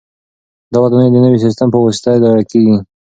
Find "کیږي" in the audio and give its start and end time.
2.51-2.77